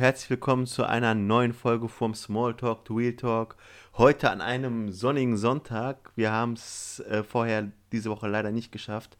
[0.00, 3.56] herzlich willkommen zu einer neuen Folge vom Small Talk to Real Talk.
[3.98, 6.10] Heute an einem sonnigen Sonntag.
[6.16, 9.18] Wir haben es äh, vorher diese Woche leider nicht geschafft.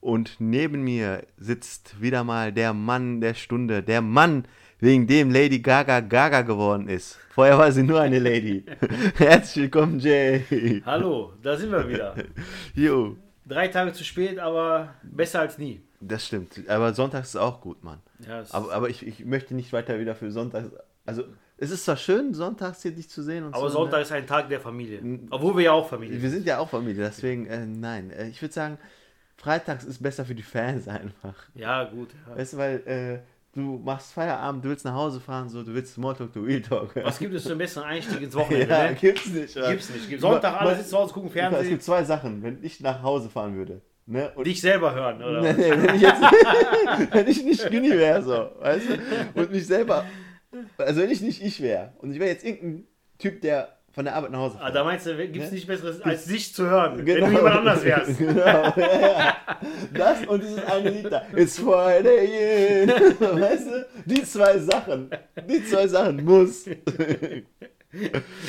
[0.00, 4.44] Und neben mir sitzt wieder mal der Mann der Stunde, der Mann,
[4.78, 7.18] wegen dem Lady Gaga Gaga geworden ist.
[7.30, 8.64] Vorher war sie nur eine Lady.
[9.16, 10.80] herzlich willkommen, Jay.
[10.86, 12.14] Hallo, da sind wir wieder.
[12.72, 15.82] Jo, Drei Tage zu spät, aber besser als nie.
[16.00, 16.66] das stimmt.
[16.66, 17.98] Aber Sonntags ist auch gut, Mann.
[18.28, 20.70] Ja, es- Aber, aber ich, ich möchte nicht weiter wieder für Sonntags.
[21.06, 21.24] Also,
[21.56, 23.78] es ist zwar schön, Sonntags hier dich zu sehen und aber so.
[23.78, 24.02] Sonntag ne?
[24.02, 25.00] ist ein Tag der Familie.
[25.30, 26.38] Obwohl wir ja auch Familie Wir sind.
[26.40, 28.10] sind ja auch Familie, deswegen, äh, nein.
[28.10, 28.78] Äh, ich würde sagen,
[29.36, 31.34] Freitags ist besser für die Fans einfach.
[31.54, 32.08] Ja, gut.
[32.28, 32.36] Ja.
[32.36, 33.18] Weißt du, weil äh,
[33.54, 36.96] du machst Feierabend, du willst nach Hause fahren, so, du willst Smalltalk to Real Talk.
[36.96, 38.66] Was gibt es für einen besseren Einstieg ins Wochenende?
[38.74, 38.94] ja, ne?
[38.96, 39.54] gibt's nicht.
[39.54, 40.08] Gibt's nicht.
[40.08, 41.68] Gibt Sonntag, alle sitzen zu Hause, gucken Es Fernsehen.
[41.68, 43.80] gibt zwei Sachen, wenn ich nach Hause fahren würde.
[44.06, 44.30] Ne?
[44.34, 45.40] Und Dich selber hören, oder?
[45.42, 46.20] Nee, nee, wenn ich jetzt,
[47.12, 48.86] wenn ich nicht Günni wäre, so, weißt
[49.34, 50.04] du, und mich selber,
[50.78, 52.86] also wenn ich nicht ich wäre, und ich wäre jetzt irgendein
[53.18, 54.74] Typ, der von der Arbeit nach Hause Ah, fährt.
[54.76, 57.26] da meinst du, gibt es nichts Besseres, als dich zu hören, Genau.
[57.26, 58.18] wenn du jemand anders wärst.
[58.18, 59.36] genau, ja, ja.
[59.94, 62.88] Das und dieses eine Lied da, It's Friday, in.
[62.90, 65.10] weißt du, die zwei Sachen,
[65.48, 66.64] die zwei Sachen muss.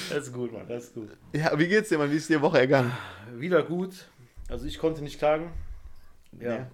[0.10, 1.10] Das ist gut, Mann, das ist gut.
[1.34, 2.92] Ja, wie geht's dir, Mann, wie ist die Woche ergangen?
[3.36, 3.94] Wieder gut.
[4.50, 5.52] Also ich konnte nicht klagen.
[6.40, 6.68] Ja, Ja.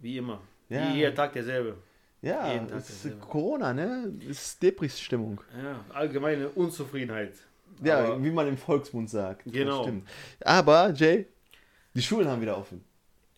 [0.00, 0.40] wie immer.
[0.68, 0.88] Ja.
[0.92, 1.76] Wie jeder Tag derselbe.
[2.22, 3.18] Ja, Jeden Tag ist dasselbe.
[3.26, 5.40] Corona, ne, ist Depris-Stimmung.
[5.62, 7.34] Ja, allgemeine Unzufriedenheit.
[7.82, 9.42] Ja, Aber- wie man im Volksmund sagt.
[9.46, 9.82] Genau.
[9.82, 10.08] stimmt.
[10.40, 11.26] Aber, Jay,
[11.94, 12.82] die Schulen haben wieder offen.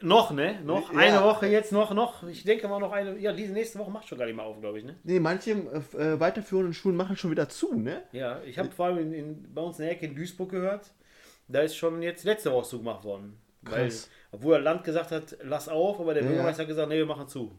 [0.03, 0.61] Noch, ne?
[0.63, 0.99] Noch Ja.
[0.99, 2.23] eine Woche jetzt, noch, noch.
[2.29, 3.19] Ich denke mal noch eine.
[3.19, 4.95] Ja, diese nächste Woche macht schon gar nicht mehr auf, glaube ich, ne?
[5.05, 8.03] Nee, manche äh, weiterführenden Schulen machen schon wieder zu, ne?
[8.13, 10.93] Ja, ich habe vor allem in, in, bei uns in der Ecke in Duisburg gehört,
[11.49, 13.39] da ist schon jetzt letzte Woche zugemacht worden.
[13.71, 13.93] Weil,
[14.33, 17.07] obwohl das Land gesagt hat, lass auf, aber der Ja, Bürgermeister hat gesagt, nee, wir
[17.07, 17.53] machen zu.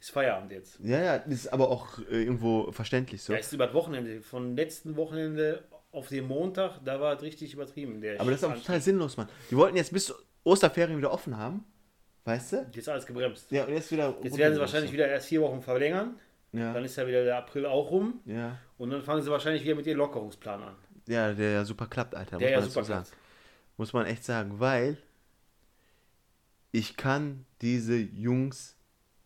[0.00, 0.80] Ist Feierabend jetzt.
[0.80, 3.32] Ja, ja, das ist aber auch äh, irgendwo verständlich so.
[3.32, 5.62] Ja, ist über das Wochenende, von letzten Wochenende
[5.92, 8.00] auf den Montag, da war es richtig übertrieben.
[8.00, 9.28] Der Aber das ist auch total sinnlos, Mann.
[9.50, 10.12] Die wollten jetzt bis
[10.42, 11.64] Osterferien wieder offen haben,
[12.24, 12.66] weißt du?
[12.72, 13.50] Jetzt alles gebremst.
[13.52, 14.14] Ja, und jetzt wieder.
[14.22, 16.16] Jetzt werden sie wahrscheinlich wieder erst vier Wochen verlängern.
[16.50, 18.20] Dann Ja, ist ja wieder der April auch rum.
[18.26, 18.58] ja.
[18.78, 20.74] Und dann fangen sie wahrscheinlich wieder mit ihrem Lockerungsplan an.
[21.06, 22.38] Ja, der ja super klappt, Alter.
[22.38, 23.12] Der muss ja super klappt.
[23.76, 24.96] Muss man echt sagen, weil
[26.72, 28.76] ich kann diese Jungs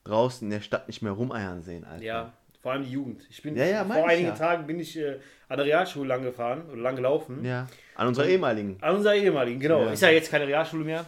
[0.04, 2.04] draußen in der Stadt nicht mehr rumeiern sehen, Alter.
[2.04, 3.22] Ja, vor allem die Jugend.
[3.30, 4.34] Ich bin Ja, ja, vor einigen ja.
[4.34, 5.18] Tagen bin ich äh,
[5.48, 7.44] an der Realschule lang gefahren oder lang gelaufen.
[7.44, 7.66] Ja.
[7.94, 8.76] An unserer ehemaligen.
[8.80, 9.86] An unserer ehemaligen, genau.
[9.88, 11.06] Ist ja jetzt keine Realschule mehr.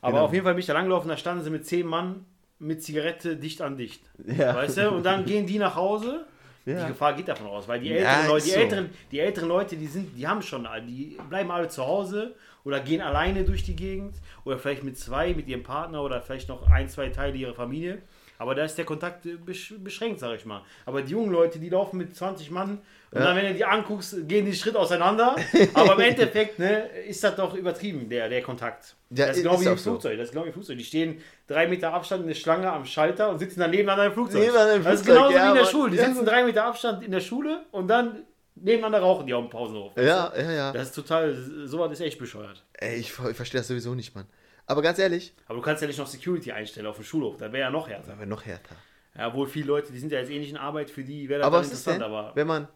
[0.00, 0.24] Aber Genau.
[0.24, 2.24] auf jeden Fall bin ich da langgelaufen, da standen sie mit zehn Mann
[2.58, 4.02] mit Zigarette dicht an dicht.
[4.26, 4.54] Ja.
[4.54, 4.90] Weißt du?
[4.90, 6.26] Und dann gehen die nach Hause.
[6.66, 6.82] Ja.
[6.82, 8.58] Die Gefahr geht davon aus, weil die Ja, älteren, Leute, ist die, so.
[8.60, 12.34] älteren, die älteren Leute, die sind, die haben schon, die bleiben alle zu Hause
[12.64, 16.48] oder gehen alleine durch die Gegend oder vielleicht mit zwei, mit ihrem Partner oder vielleicht
[16.48, 18.02] noch ein, zwei Teile ihrer Familie.
[18.38, 20.62] Aber da ist der Kontakt besch beschränkt, sag ich mal.
[20.86, 22.78] Aber die jungen Leute, die laufen mit 20 Mann
[23.12, 25.34] und dann, wenn du die anguckst, gehen die Schritt auseinander.
[25.74, 28.94] Aber im Endeffekt ne, ist das doch übertrieben, der, der Kontakt.
[29.10, 29.90] Ja, das ist ist genau wie auch im so.
[29.90, 30.16] Flugzeug.
[30.16, 30.78] Das ist genau wie im Flugzeug.
[30.78, 34.12] Die stehen drei Meter Abstand in der Schlange am Schalter und sitzen dann nebeneinander im
[34.12, 34.42] Flugzeug.
[34.42, 35.90] Nebeneinander im das ist Flugzeug, genauso ja, wie in der Schule.
[35.90, 39.50] Die sitzen drei Meter Abstand in der Schule und dann nebeneinander rauchen die auf dem
[39.50, 39.96] Pausenhof.
[39.96, 40.72] Ja, ja, ja.
[40.72, 41.34] Das ist total,
[41.64, 42.64] sowas ist echt bescheuert.
[42.74, 44.26] Ey, ich, ich verstehe das sowieso nicht, Mann.
[44.66, 47.38] Aber ganz ehrlich, Aber du kannst ja nicht noch Security einstellen auf dem Schulhof.
[47.38, 48.10] Das wäre ja noch härter.
[48.10, 48.76] das wäre noch härter.
[49.18, 51.46] Ja, wohl viele Leute, die sind ja jetzt ähnlich in Arbeit, für die wäre das
[51.48, 52.02] Aber was ist interessant.
[52.02, 52.68] denn, Aber wenn man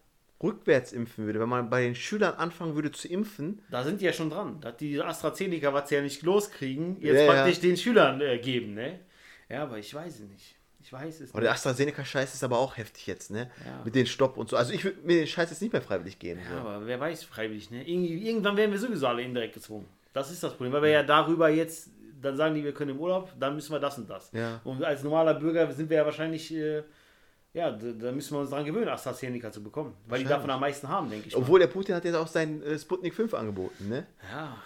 [0.44, 3.60] rückwärts impfen würde, wenn man bei den Schülern anfangen würde zu impfen?
[3.70, 4.60] da sind die ja schon dran.
[4.60, 7.32] Dass die AstraZeneca, was sie ja nicht loskriegen, jetzt Ja, ja.
[7.32, 8.74] praktisch den Schülern äh, geben.
[8.74, 9.00] Ne?
[9.48, 10.54] Ja, aber ich weiß es nicht.
[10.80, 11.46] Ich weiß es Aber nicht.
[11.46, 13.50] der AstraZeneca-Scheiß ist aber auch heftig jetzt, ne?
[13.64, 13.80] Ja.
[13.86, 14.56] Mit den Stopp und so.
[14.58, 16.40] Also ich würde mir den Scheiß jetzt nicht mehr freiwillig geben.
[16.44, 16.68] Ja, So.
[16.68, 17.82] aber wer weiß freiwillig, ne?
[17.88, 19.86] Irgendwann werden wir sowieso alle indirekt gezwungen.
[20.12, 21.88] Das ist das Problem, weil wir ja darüber jetzt,
[22.20, 24.30] dann sagen die, wir können im Urlaub, dann müssen wir das und das.
[24.32, 24.60] Ja.
[24.62, 26.82] Und als normaler Bürger sind wir ja wahrscheinlich, äh,
[27.54, 29.94] ja, da, da müssen wir uns dran gewöhnen, AstraZeneca zu bekommen.
[30.06, 31.34] Weil die davon am meisten haben, denke ich.
[31.34, 31.40] mal.
[31.40, 34.06] Obwohl der Putin hat jetzt auch sein äh, Sputnik 5 angeboten, ne?
[34.30, 34.56] Ja,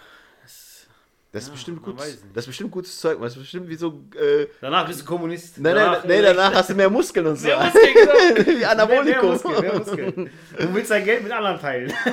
[0.41, 0.87] das,
[1.31, 1.99] Das ist Ja, bestimmt man gut.
[2.01, 2.35] weiß nicht.
[2.35, 3.19] Das ist bestimmt gutes Zeug.
[3.21, 4.01] Das ist bestimmt wie so.
[4.19, 5.59] Äh, danach bist du Kommunist.
[5.59, 7.47] nein, nein, danach, nein, danach hast du mehr Muskeln und so.
[7.47, 8.13] Mehr Muskeln, genau.
[8.37, 9.29] wie Mehr, mehr Anabolikum.
[9.31, 10.29] Muskeln, mehr Muskeln.
[10.57, 11.93] Du willst dein Geld mit anderen teilen.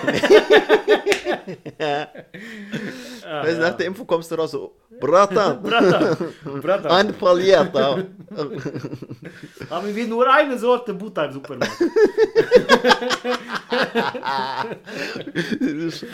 [3.26, 6.16] Weißt du, nach der Info kommst du raus so, Bratan, Brata,
[6.62, 6.88] Brata.
[6.96, 7.98] ein Pagliata.
[9.70, 11.76] Haben wir nur eine Sorte Butter im Supermarkt.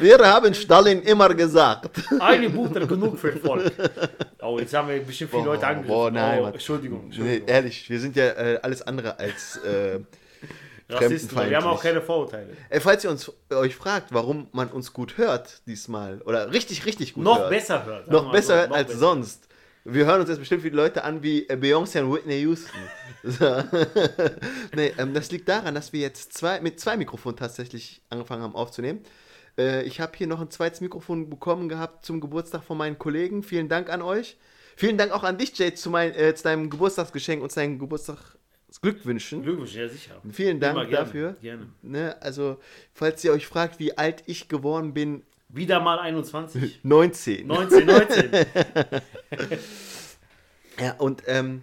[0.00, 1.90] Wir haben Stalin immer gesagt.
[2.18, 3.70] Eine Butter genug für Volk.
[4.40, 5.94] Oh, jetzt haben wir bestimmt viele Leute angegriffen.
[5.94, 6.52] boah, nein, oh, Mann.
[6.54, 7.00] Entschuldigung.
[7.00, 7.48] Nee, Entschuldigung.
[7.48, 10.00] ehrlich, wir sind ja äh, alles andere als äh,
[10.92, 11.82] Rassisten, wir haben auch fremdenfeindlich.
[11.82, 12.56] keine Vorurteile.
[12.70, 17.14] Ey, falls ihr uns, euch fragt, warum man uns gut hört diesmal, oder richtig, richtig
[17.14, 18.10] gut Noch hört, besser hört.
[18.10, 18.98] noch besser so, hört noch als besser.
[19.00, 19.48] sonst,
[19.84, 22.70] Wir hören uns jetzt bestimmt viele Leute an wie äh, Beyoncé und Whitney Houston.
[23.24, 23.44] So.
[24.74, 28.56] nee, ähm, das liegt daran, dass wir jetzt zwei, mit zwei Mikrofonen tatsächlich angefangen haben
[28.56, 29.04] aufzunehmen.
[29.56, 33.44] Äh, ich habe hier noch ein zweites Mikrofon bekommen gehabt zum Geburtstag von meinen Kollegen.
[33.44, 34.38] Vielen Dank an euch.
[34.74, 37.78] Vielen Dank auch an dich, Jade, zu, mein, äh, zu deinem Geburtstagsgeschenk und seinen
[38.72, 39.42] Geburtstagsglückwünschen.
[39.42, 40.20] Glückwunsch, ja sicher.
[40.30, 41.36] Vielen Dank gerne, dafür.
[41.40, 41.68] Gerne.
[41.82, 42.58] Ne, also,
[42.94, 45.22] falls ihr euch fragt, wie alt ich geworden bin,
[45.54, 46.80] Wieder mal 21.
[46.82, 47.46] 19.
[47.46, 48.30] 19, 19.
[50.80, 51.62] Ja, und ähm,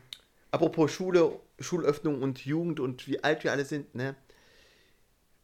[0.51, 4.15] apropos Schule, Schulöffnung und Jugend und wie alt wir alle sind, ne?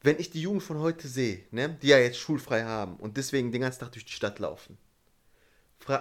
[0.04, 3.52] Wenn ich die Jugend von heute sehe, ne, die ja jetzt schulfrei haben und deswegen
[3.52, 4.78] den ganzen Tag durch die Stadt laufen,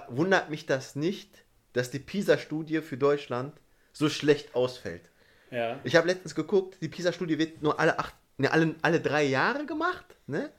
[0.09, 1.31] wundert mich das nicht,
[1.73, 3.55] dass die PISA-Studie für Deutschland
[3.95, 5.09] so schlecht ausfällt.
[5.55, 5.81] Ja.
[5.85, 9.67] Ich habe letztens geguckt, die PISA-Studie wird nur alle acht, ne, alle, alle drei Jahre
[9.67, 10.51] gemacht, ne?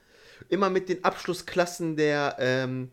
[0.50, 2.90] Immer mit den Abschlussklassen der, ähm,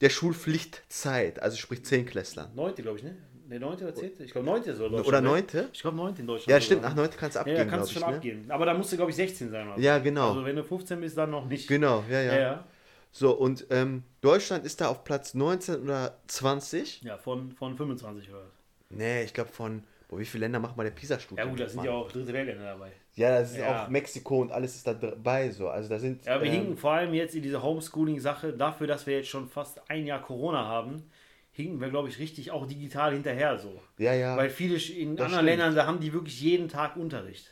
[0.00, 2.54] der Schulpflichtzeit, also sprich Zehnklässlern.
[2.54, 3.16] Neunte, glaube ich, ne?
[3.46, 4.24] Ne, neunte oder zehnte?
[4.24, 5.08] Ich glaube, neunte soll Deutschland.
[5.08, 5.28] Oder ne?
[5.28, 5.68] neunte?
[5.72, 6.48] Ich glaube, neunte in Deutschland.
[6.50, 7.94] Ja, stimmt, nach neunte kannst du Ja, abgehen, ja, kannst ich.
[7.94, 8.16] du schon Ne?
[8.16, 8.50] abgehen.
[8.50, 9.66] Aber da musst du, glaube ich, 16 sein.
[9.66, 9.82] Oder so.
[9.82, 10.28] Ja, genau.
[10.30, 11.68] Also, wenn du 15 bist, dann noch nicht.
[11.68, 12.32] Genau, ja, ja.
[12.34, 12.64] Ja, ja.
[13.12, 17.02] So, und ähm, Deutschland ist da auf Platz 19 oder 20.
[17.02, 18.52] Ja, von, von 25 oder was.
[18.90, 21.40] Nee, ich glaube von, boah, wie viele Länder macht mal der PISA-Studie?
[21.40, 22.92] Ja, gut, da sind ja auch dritte Weltländer dabei.
[23.14, 23.84] Ja, das ist Ja.
[23.84, 25.68] auch Mexiko und alles ist da dabei, so.
[25.68, 26.24] Also da sind.
[26.24, 29.48] Ja, wir ähm, hinken vor allem jetzt in dieser Homeschooling-Sache dafür, dass wir jetzt schon
[29.48, 31.04] fast ein Jahr Corona haben,
[31.52, 33.80] hinken wir, glaube ich, richtig auch digital hinterher so.
[33.98, 35.44] Ja, ja, Weil viele in anderen stimmt.
[35.44, 37.50] Ländern, da haben die wirklich jeden Tag Unterricht.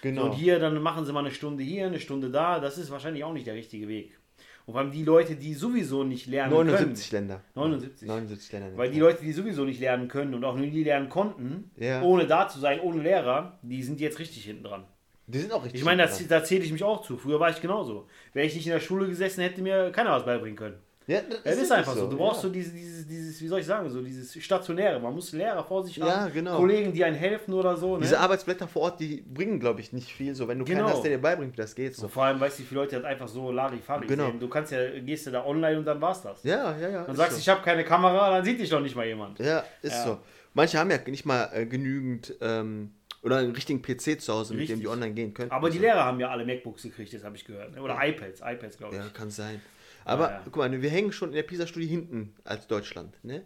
[0.00, 0.22] genau.
[0.22, 2.58] So, und hier, dann machen sie mal eine Stunde hier, eine Stunde da.
[2.60, 4.18] Das ist wahrscheinlich auch nicht der richtige Weg.
[4.66, 7.28] Und vor allem die Leute, die sowieso nicht lernen 79 können.
[7.28, 7.44] Länder.
[7.54, 8.08] 79.
[8.08, 8.76] 79 Länder.
[8.76, 12.02] Weil die Leute, die sowieso nicht lernen können und auch nie lernen konnten, Ja.
[12.02, 14.84] ohne da zu sein, ohne Lehrer, die sind jetzt richtig hinten dran.
[15.26, 15.80] die sind auch richtig.
[15.80, 17.16] Ich meine, da, da zähle ich mich auch zu.
[17.16, 18.06] Früher war ich genauso.
[18.34, 20.76] Wäre ich nicht in der Schule gesessen, hätte mir keiner was beibringen können.
[21.06, 22.06] Ja, das, Es ist wirklich einfach so.
[22.08, 22.48] Du brauchst ja.
[22.48, 25.00] so dieses, dieses, dieses, wie soll ich sagen, so dieses Stationäre.
[25.00, 26.56] Man muss Lehrer vor sich haben, Ja, genau.
[26.56, 27.96] Kollegen, die einem helfen oder so.
[27.96, 28.02] Ne?
[28.02, 30.34] Diese Arbeitsblätter vor Ort, die bringen, glaube ich, nicht viel.
[30.34, 30.84] So, wenn du Genau.
[30.84, 31.94] keinen hast, der dir beibringt, wie das geht.
[31.96, 32.08] so, So.
[32.08, 34.26] vor allem, weißt du, viele Leute das einfach so Larifari Genau.
[34.30, 34.40] sehen.
[34.40, 36.42] Du kannst ja, gehst du da online und dann war's das.
[36.44, 37.02] Ja, ja, ja.
[37.02, 37.40] Dann ist sagst du, so.
[37.40, 39.38] ich habe keine Kamera, dann sieht dich doch nicht mal jemand.
[39.38, 40.04] Ja, ist Ja.
[40.04, 40.18] so.
[40.54, 44.68] Manche haben ja nicht mal äh, genügend ähm, oder einen richtigen PC zu Hause, mit
[44.68, 44.88] dem die Richtig.
[44.90, 45.50] online gehen können.
[45.50, 47.72] Aber die Lehrer haben ja alle MacBooks gekriegt, das habe ich gehört.
[47.74, 47.80] ne?
[47.80, 49.00] Oder iPads, iPads, glaube ich.
[49.02, 49.60] Ja, kann sein.
[50.04, 50.40] Aber ja.
[50.44, 53.16] guck mal, wir hängen schon in der PISA-Studie hinten als Deutschland.
[53.22, 53.44] Ne?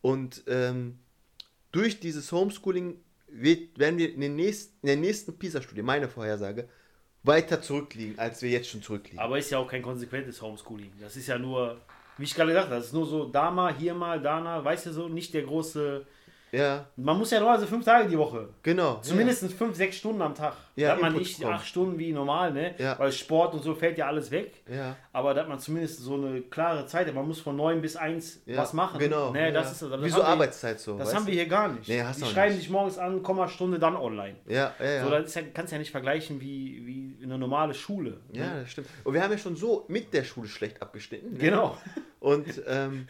[0.00, 0.98] Und ähm,
[1.72, 2.98] durch dieses Homeschooling
[3.28, 6.68] wird, werden wir in, den nächsten, in der nächsten PISA-Studie, meine Vorhersage,
[7.22, 9.18] weiter zurückliegen, als wir jetzt schon zurückliegen.
[9.18, 10.92] Aber ist ja auch kein konsequentes Homeschooling.
[11.00, 11.80] Das ist ja nur,
[12.18, 14.64] wie ich gerade gesagt habe, das ist nur so da mal, hier mal, da mal,
[14.64, 16.06] weißt du so, nicht der große.
[16.56, 18.48] Ja, Man muss ja nur also fünf Tage die Woche.
[18.62, 18.98] genau.
[19.02, 20.54] Zumindest fünf, sechs Stunden am Tag.
[20.76, 21.56] Ja, da hat man Input nicht bekommen.
[21.56, 22.74] acht Stunden wie normal, ne?
[22.78, 22.98] Ja.
[22.98, 24.52] Weil Sport und so fällt ja alles weg.
[24.68, 24.96] Ja, ja.
[25.12, 27.12] Aber da hat man zumindest so eine klare Zeit.
[27.14, 28.98] Man muss von neun bis eins Ja, was machen.
[28.98, 29.30] Genau.
[29.32, 29.50] Ne, ja.
[29.52, 30.98] das ist, das Wie so wir- Arbeitszeit so.
[30.98, 31.88] Das haben wir hier gar nicht.
[31.88, 34.36] Nee, hast die schreiben dich morgens an, Kommastunde, dann online.
[34.46, 35.04] Ja, ja, ja.
[35.04, 38.20] So, das ist ja, kannst du ja nicht vergleichen wie, wie eine normale Schule.
[38.32, 38.38] ne?
[38.38, 38.88] ja, das stimmt.
[39.04, 41.32] Und wir haben ja schon so mit der Schule schlecht abgeschnitten.
[41.32, 41.38] Ne?
[41.38, 41.76] Genau.
[42.20, 43.06] Und ähm,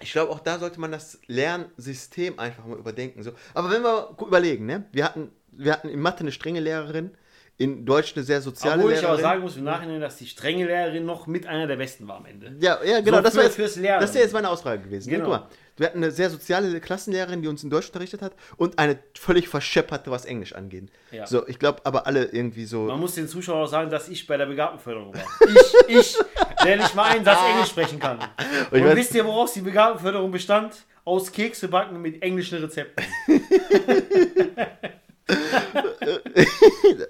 [0.00, 3.22] ich glaube, auch da sollte man das Lernsystem einfach mal überdenken.
[3.22, 3.32] So.
[3.54, 4.84] Aber wenn wir überlegen, ne?
[4.92, 7.10] wir, hatten, wir hatten in Mathe eine strenge Lehrerin,
[7.58, 9.22] in Deutsch eine sehr soziale Obwohl ich aber Lehrerin.
[9.22, 12.26] sagen muss im Nachhinein, dass die strenge Lehrerin noch mit einer der besten war am
[12.26, 12.54] Ende.
[12.60, 14.02] ja, ja, genau, So das, für- war jetzt, fürs Lernen.
[14.02, 15.08] das wäre jetzt meine Ausfrage gewesen.
[15.10, 15.16] Ne?
[15.16, 15.30] Genau.
[15.30, 15.48] Mal,
[15.78, 19.48] wir hatten eine sehr soziale Klassenlehrerin, die uns in Deutsch unterrichtet hat und eine völlig
[19.48, 20.90] verschepperte, was Englisch angeht.
[21.10, 21.26] Ja.
[21.26, 22.82] So, ich glaube aber alle irgendwie so.
[22.84, 25.22] Man muss den Zuschauern auch sagen, dass ich bei der Begabtenförderung war.
[25.88, 26.16] Ich, ich,
[26.66, 28.18] der nicht mal einen Satz Englisch sprechen kann.
[28.70, 30.74] Und, weiß- wisst ihr, woraus die Begabtenförderung bestand?
[31.04, 33.04] Aus Kekse backen mit englischen Rezepten.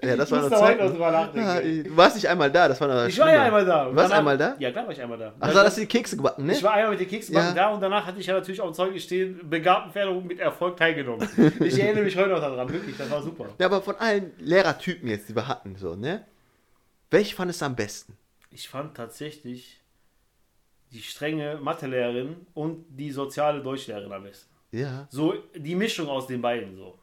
[0.03, 0.79] ja, das war Zeit.
[0.79, 1.39] noch nachdenken.
[1.47, 3.83] Ja, du warst nicht einmal da, das war noch Ich war ja einmal da.
[3.85, 4.55] Du Und warst danach- einmal da?
[4.59, 5.33] Ja, klar war ich einmal da.
[5.39, 6.53] Ach, da hast du die Kekse gebacken, ne?
[6.53, 7.53] Ich war einmal mit den Keksbacken Ja.
[7.53, 11.27] da und danach hatte ich ja natürlich dem Zeugnis stehen, Begabtenförderung mit Erfolg teilgenommen.
[11.59, 13.45] Ich erinnere mich heute noch daran, wirklich, das war super.
[13.59, 16.25] Ja, aber von allen Lehrertypen jetzt, die wir hatten, so, ne?
[17.09, 18.17] Welch fandest du am besten?
[18.57, 19.79] Ich fand tatsächlich
[20.91, 24.49] die strenge Mathelehrerin und die soziale Deutschlehrerin am besten.
[24.71, 26.97] Ja, So die Mischung aus den beiden so.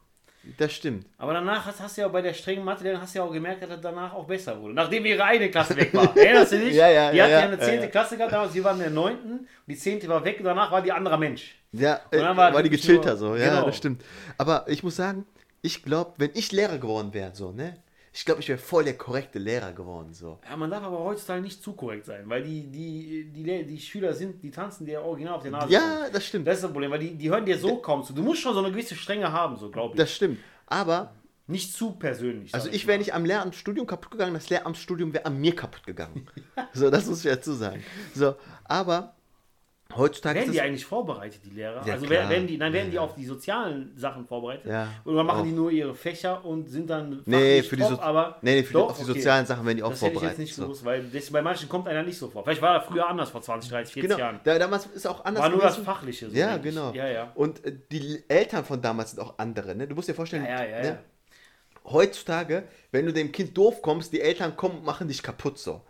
[0.58, 1.06] das stimmt.
[1.16, 3.62] Aber danach hast, hast du ja bei der strengen Mathelehrerin hast du ja auch gemerkt,
[3.62, 4.74] dass das danach auch besser wurde.
[4.74, 6.16] Nachdem ihre eine Klasse weg war.
[6.16, 6.74] Erinnerst du dich?
[6.74, 7.80] Ja, ja, Die ja, hat ja, ja eine 10.
[7.82, 7.86] ja.
[7.86, 9.46] Klasse gehabt, damals, sie waren in der 9.
[9.68, 10.08] Die 10.
[10.08, 11.54] war weg und danach war die anderer Mensch.
[11.70, 13.66] Ja, Und äh, dann war, war die gechillter nur- so, ja, genau.
[13.66, 14.02] das stimmt.
[14.38, 15.24] Aber ich muss sagen,
[15.62, 17.76] ich glaube, wenn ich Lehrer geworden wäre, so, ne?
[18.16, 20.38] Ich glaube, ich wäre voll der korrekte Lehrer geworden, so.
[20.48, 24.14] Ja, man darf aber heutzutage nicht zu korrekt sein, weil die, die, die, die Schüler
[24.14, 25.72] sind, die tanzen dir original auf der Nase.
[25.72, 26.46] Ja, das stimmt.
[26.46, 28.12] Das ist das Problem, weil die, die hören dir so kaum zu.
[28.12, 29.98] Du musst schon so eine gewisse Strenge haben, so glaube ich.
[29.98, 30.38] Das stimmt.
[30.68, 31.12] Aber,
[31.48, 32.54] nicht zu persönlich.
[32.54, 36.28] also ich wäre nicht am Lehramtsstudium kaputt gegangen, das Lehramtsstudium wäre an mir kaputt gegangen.
[36.72, 37.82] so, das muss ich dazu sagen.
[38.14, 39.16] So, aber
[39.96, 41.86] Heutzutage Werden die das, eigentlich vorbereitet, die Lehrer?
[41.86, 42.28] Ja, also klar.
[42.28, 44.66] werden die, nein, werden Ja, die auf die sozialen Sachen vorbereitet?
[44.66, 45.44] Ja, Oder machen auch.
[45.44, 48.62] die nur ihre Fächer und sind dann Nee, für die, top, so aber nee, nee,
[48.64, 49.12] für Doch, die, auf die okay.
[49.20, 50.38] sozialen Sachen werden die auch das hätte ich vorbereitet.
[50.38, 50.62] jetzt nicht so.
[50.64, 52.42] gewusst, weil das, bei manchen kommt einer nicht so vor.
[52.42, 54.40] Vielleicht war er früher anders vor 20, 30, 40 Genau, Jahren.
[54.42, 55.84] da, damals ist auch anders War nur das gewesen.
[55.84, 56.30] Fachliche.
[56.30, 56.92] So ja, genau.
[56.92, 57.32] Ja, ja.
[57.36, 59.76] Und äh, die Eltern von damals sind auch andere.
[59.76, 59.86] Ne?
[59.86, 60.88] Du musst dir vorstellen, Ja, ja, ne?
[60.88, 60.98] ja.
[61.92, 65.82] heutzutage, wenn du dem Kind doof kommst, die Eltern kommen und machen dich kaputt so.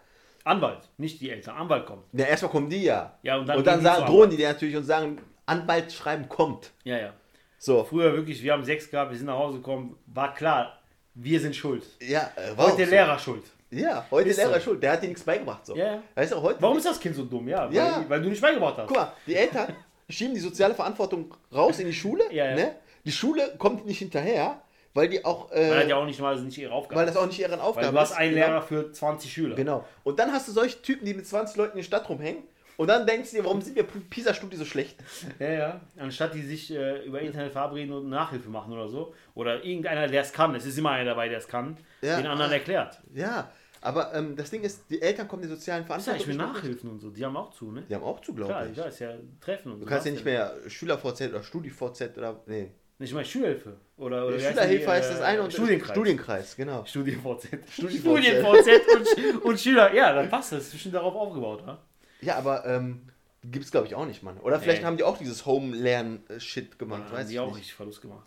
[0.45, 1.57] Anwalt, nicht die Eltern.
[1.57, 2.03] Anwalt kommt.
[2.13, 3.19] Ja, erstmal kommen die ja.
[3.23, 6.29] Ja, und dann und dann die sagen, drohen die dir natürlich und sagen, Anwalt schreiben
[6.29, 6.71] kommt.
[6.85, 7.13] Ja, ja.
[7.59, 7.83] So.
[7.85, 10.79] Früher wirklich, wir haben sechs gehabt, wir sind nach Hause gekommen, war klar,
[11.15, 11.85] wir sind schuld.
[12.01, 12.93] Ja, äh, war Heute der so.
[12.93, 13.45] Lehrer schuld.
[13.71, 14.65] Ja, heute Ist der Lehrer so.
[14.67, 14.83] schuld.
[14.83, 15.65] Der hat dir nichts beigebracht.
[15.67, 15.75] So.
[15.75, 16.03] Ja, ja.
[16.15, 16.61] Weißt du, heute.
[16.63, 17.49] Warum ist das Kind so dumm?
[17.49, 18.05] Ja, weil, Ja.
[18.09, 18.87] weil du nicht beigebracht hast.
[18.89, 19.75] Guck mal, die Eltern
[20.09, 22.25] schieben die soziale Verantwortung raus in die Schule.
[22.31, 22.55] Ja, ja.
[22.55, 22.75] Ne?
[23.05, 24.61] Die Schule kommt nicht hinterher,
[24.95, 25.51] weil die auch.
[25.53, 27.61] Äh, Weil das ja auch nicht mal nicht ihre Aufgabe weil das auch nicht ihre
[27.61, 28.17] Aufgabe Weil du hast ist.
[28.17, 28.47] einen Genau.
[28.47, 29.57] Lehrer für 20 Schüler.
[29.57, 29.85] Genau.
[30.05, 32.45] Und dann hast du solche Typen, die mit 20 Leuten in der Stadt rumhängen.
[32.77, 34.97] Und dann denkst du dir, warum sind wir PISA-Studie so schlecht?
[35.39, 35.81] Ja, ja.
[35.97, 39.15] Anstatt die sich äh, über Internet verabreden und Nachhilfe machen oder so.
[39.35, 40.55] Oder irgendeiner, der es kann.
[40.57, 41.77] Es ist immer einer dabei, der es kann.
[42.03, 42.17] Ja.
[42.17, 43.01] Den anderen erklärt.
[43.15, 46.19] Ja, aber ähm, das Ding ist, die Eltern kommen der sozialen Verantwortung.
[46.21, 46.55] mit nicht nach.
[46.55, 47.11] Nachhilfen und so?
[47.11, 47.83] Die haben auch zu, ne?
[47.89, 48.77] Die haben auch zu, glaube ich.
[48.77, 49.85] ja, ist ja Treffen und so.
[49.85, 52.41] Du kannst ja nicht mehr Schüler-VZ oder Studi-VZ oder.
[52.47, 52.73] Nee.
[53.05, 53.77] Nicht mal Schulhilfe.
[53.99, 55.91] Oder, oder Schülerhilfe die, heißt äh, das eine und Studienkreis.
[55.91, 56.85] Studienkreis, genau.
[56.87, 57.49] Studien-VZ.
[57.71, 58.69] Studien-VZ.
[58.97, 59.93] Und, und Schüler.
[59.95, 60.65] Ja, dann passt das.
[60.67, 61.79] Ist bestimmt darauf aufgebaut, wa?
[62.23, 63.03] Ja, aber ähm,
[63.45, 64.39] gibt es, glaube ich, auch nicht, Mann.
[64.39, 64.87] Oder vielleicht Nee.
[64.87, 67.57] haben die auch dieses Home-Lernen-Shit gemacht, Ja, haben weiß die ich auch nicht.
[67.59, 68.27] richtig Verlust gemacht.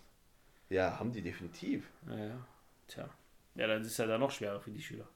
[0.70, 1.84] Ja, haben die definitiv.
[2.08, 2.46] Ja, ja.
[2.86, 3.08] Tja.
[3.56, 5.08] Ja, dann ist ja dann noch schwerer für die Schüler.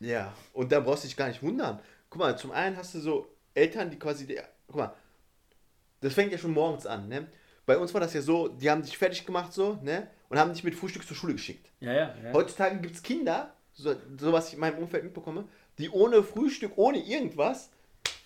[0.00, 1.80] Ja, und da brauchst du dich gar nicht wundern.
[2.08, 4.94] Guck mal, zum einen hast du so Eltern, die quasi, die, guck mal,
[6.00, 7.26] das fängt ja schon morgens an, ne?
[7.66, 10.08] Bei uns war das ja so, die haben dich fertig gemacht so, ne?
[10.28, 11.68] Und haben dich mit Frühstück zur Schule geschickt.
[11.80, 12.14] Ja, ja.
[12.24, 12.32] ja.
[12.32, 15.44] Heutzutage gibt es Kinder, so, so was ich in meinem Umfeld mitbekomme,
[15.78, 17.70] die ohne Frühstück, ohne irgendwas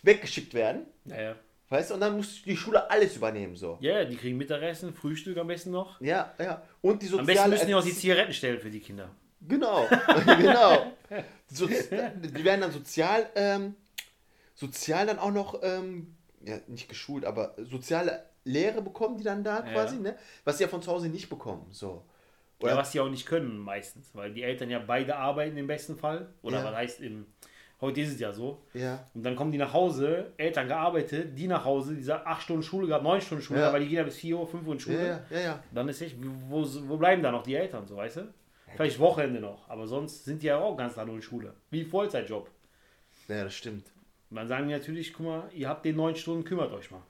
[0.03, 0.87] weggeschickt werden.
[1.07, 1.37] ja, ja.
[1.71, 3.79] Weißt du, und dann muss die Schule alles übernehmen, so.
[3.81, 6.01] Ja, die kriegen Mittagessen, Frühstück am besten noch.
[6.01, 6.65] Ja, ja.
[6.83, 9.09] Und die soziale Am besten müssen die auch die Zigaretten stellen für die Kinder.
[9.41, 9.87] Genau,
[10.27, 10.93] genau.
[11.47, 13.77] So, die werden dann sozial, ähm,
[14.57, 19.65] sozial dann auch noch, ähm, ja, nicht geschult, aber soziale Lehre bekommen die dann da
[19.65, 19.73] Ja.
[19.73, 20.17] quasi, ne?
[20.45, 22.05] Was sie ja von zu Hause nicht bekommen, so.
[22.61, 25.67] Oder Ja, was die auch nicht können meistens, weil die Eltern ja beide arbeiten im
[25.67, 26.29] besten Fall.
[26.43, 26.65] Oder Ja.
[26.65, 27.27] was heißt im.
[27.81, 28.63] Heute ist es ja so.
[28.75, 32.43] ja, Und dann kommen die nach Hause, Eltern gearbeitet, die nach Hause, die sagt 8
[32.43, 33.73] Stunden Schule gehabt, 9 Stunden Schule, Ja.
[33.73, 35.07] weil die gehen ja bis 4 Uhr, 5 Uhr in Schule.
[35.07, 35.63] ja, ja, ja.
[35.73, 36.17] Dann ist echt,
[36.51, 38.35] wo, wo bleiben da noch die Eltern, so weißt du?
[38.75, 41.55] Vielleicht Wochenende noch, aber sonst sind die ja auch ganz Tag nur in Schule.
[41.71, 42.51] Wie Vollzeitjob.
[43.29, 43.87] Ja, das stimmt.
[44.29, 47.03] Und dann sagen die natürlich, guck mal, ihr habt den 9 Stunden, kümmert euch mal.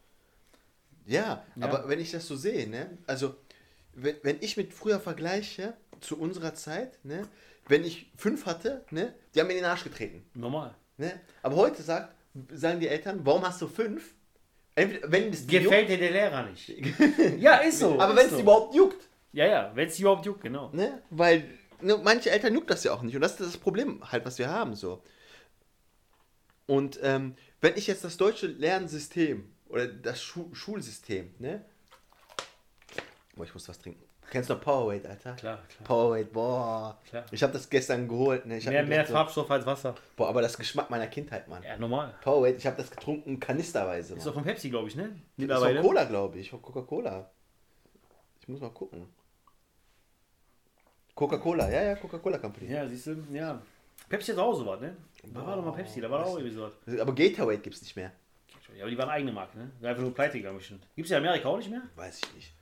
[1.07, 1.67] Ja, Ja.
[1.67, 3.35] aber wenn ich das so sehe, ne, also
[3.95, 7.27] wenn, wenn ich mit früher vergleiche, zu unserer Zeit, ne,
[7.69, 10.25] wenn ich fünf hatte, ne, die haben mir in den Arsch getreten.
[10.35, 10.75] Normal.
[10.97, 11.21] Ne?
[11.43, 12.15] Aber heute sagt,
[12.53, 14.15] sagen die Eltern, warum hast du fünf?
[14.75, 16.69] Entweder, wenn es Gefällt dir der Lehrer nicht.
[17.39, 17.99] ja, ist so.
[18.01, 18.41] aber wenn es so.
[18.41, 20.71] überhaupt juckt, Ja, ja, wenn es überhaupt juckt, genau.
[20.73, 21.45] ne, weil
[21.81, 24.39] ne, manche Eltern juckt das ja auch nicht und das ist das Problem halt, was
[24.39, 25.03] wir haben so.
[26.67, 31.65] Und ähm, wenn ich jetzt das deutsche Lernsystem oder das Schu Schulsystem, ne,
[33.35, 34.05] boah, ich muss was trinken.
[34.31, 35.33] Kennst du noch Powerade, Alter?
[35.33, 35.85] Klar, klar.
[35.85, 36.97] Powerade, boah.
[37.09, 37.25] Klar.
[37.33, 38.47] Ich habe das gestern geholt.
[38.47, 38.61] Ne?
[38.61, 39.97] Mehr, mehr so, Farbstoff als Wasser.
[40.15, 41.65] Boah, aber das Geschmack meiner Kindheit, Mann.
[41.65, 42.15] Ja, normal.
[42.23, 44.15] Powerade, ich habe das getrunken kanisterweise.
[44.15, 44.27] Ist Mann.
[44.27, 45.17] doch von Pepsi, glaube ich, ne?
[45.37, 46.49] Ist von Cola, glaube ich.
[46.49, 47.29] Von Coca-Cola.
[48.41, 49.09] Ich muss mal gucken.
[51.17, 52.71] Coca-Cola, ja, ja, Coca-Cola Company.
[52.71, 53.61] Ja, siehst du, ja.
[54.09, 54.97] Pepsi hat auch sowas, ne?
[55.25, 56.73] Da war doch mal Pepsi, da war doch auch irgendwie sowas.
[57.01, 58.13] Aber Gatorade gibt es nicht mehr.
[58.77, 59.71] Ja, aber die waren eigene Marke, ne?
[59.81, 60.87] War Einfach nur pleite gegangen bestimmt.
[60.97, 61.83] Gibt's ja in Amerika auch nicht mehr?
[61.97, 62.53] Weiß ich nicht.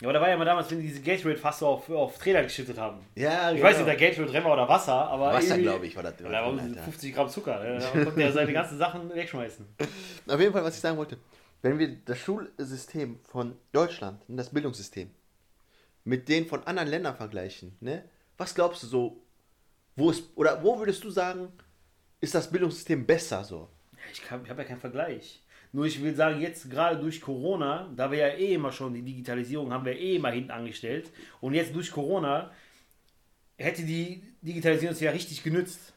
[0.00, 2.78] Ja, aber da war ja mal damals, wenn die diese Gatorade-Fasse auf, auf Trainer geschüttet
[2.78, 3.04] haben.
[3.14, 5.34] Ja, Ich weiß nicht, ob der Gatorade drin war oder Wasser, aber.
[5.34, 6.16] Wasser, glaube ich, war das.
[6.16, 6.82] Da war drin, Alter.
[6.84, 7.78] 50 Gramm Zucker, ne?
[7.78, 9.66] Da konnte er seine ganzen Sachen wegschmeißen.
[10.26, 11.18] Auf jeden Fall, was ich sagen wollte.
[11.62, 15.10] Wenn wir das Schulsystem von Deutschland, das Bildungssystem,
[16.04, 18.04] mit denen von anderen Ländern vergleichen, ne?
[18.38, 19.22] Was glaubst du so,
[19.96, 21.52] wo ist, oder wo würdest du sagen,
[22.22, 23.68] ist das Bildungssystem besser so?
[24.12, 25.42] Ich, habe ja keinen Vergleich.
[25.72, 29.02] Nur ich will sagen, jetzt gerade durch Corona, da wir ja eh immer schon die
[29.02, 31.10] Digitalisierung haben wir eh immer hinten angestellt.
[31.40, 32.50] Und jetzt durch Corona
[33.56, 35.92] hätte die Digitalisierung uns ja richtig genützt.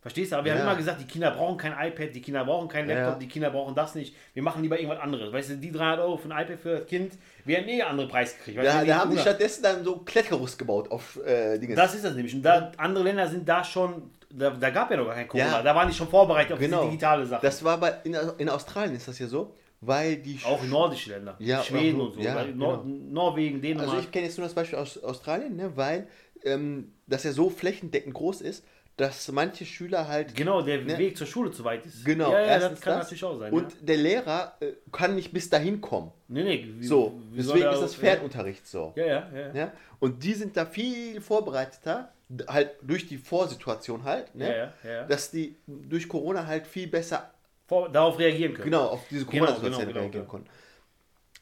[0.00, 0.36] Verstehst du?
[0.36, 0.58] Aber wir Ja.
[0.58, 3.18] haben immer gesagt, die Kinder brauchen kein iPad, die Kinder brauchen keinen Laptop, Ja.
[3.20, 4.16] die Kinder brauchen das nicht.
[4.34, 5.32] Wir machen lieber irgendwas anderes.
[5.32, 7.12] Weißt du, die 300 Euro für ein iPad für das Kind,
[7.44, 8.58] wir hätten eh andere Preis gekriegt.
[8.58, 9.20] Weißt Da, da haben die 100.
[9.20, 11.76] stattdessen dann so Klettergerüst gebaut auf äh, Dinge.
[11.76, 12.34] Das ist das nämlich.
[12.34, 15.50] Und da, andere Länder sind da schon, da, da gab ja noch gar kein Corona.
[15.58, 15.62] Ja.
[15.62, 16.78] Da waren die schon vorbereitet auf Genau.
[16.82, 17.40] diese digitale Sache.
[17.42, 21.10] Das war bei, in, in Australien ist das ja so, weil die Auch in nordische
[21.10, 21.36] Länder.
[21.38, 22.20] Ja, Schweden und so.
[22.20, 22.84] ja, Nor genau.
[22.84, 23.88] Norwegen, Dänemark.
[23.88, 26.06] Also ich kenne jetzt nur das Beispiel aus Australien, ne, weil
[26.44, 28.64] ähm, das ja so flächendeckend groß ist,
[28.98, 30.34] dass manche Schüler halt.
[30.34, 30.98] Genau, der Ne?
[30.98, 32.04] Weg zur Schule zu weit ist.
[32.04, 33.04] Genau, ja, ja, das kann das.
[33.06, 33.50] natürlich auch sein.
[33.52, 33.78] Und ja.
[33.80, 36.12] der Lehrer äh, kann nicht bis dahin kommen.
[36.28, 38.92] Nee, nee, wie, So, wie deswegen ist das Fernunterricht so.
[38.94, 39.54] Ja, ja, ja.
[39.54, 39.72] Ja?
[39.98, 42.12] Und die sind da viel vorbereiteter,
[42.48, 44.72] halt durch die Vorsituation halt, ne?
[44.84, 47.30] Ja, ja, dass die durch Corona halt viel besser
[47.66, 48.70] Vor, darauf reagieren können.
[48.70, 50.30] genau auf diese Genau, Corona-Situation genau, genau, reagieren genau.
[50.30, 50.48] konnten.